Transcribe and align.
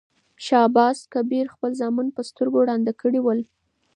شاه 0.45 0.65
عباس 0.69 0.97
کبیر 1.13 1.45
خپل 1.53 1.71
زامن 1.79 2.07
په 2.15 2.21
سترګو 2.29 2.65
ړانده 2.67 2.93
کړي 3.01 3.19
ول. 3.23 3.39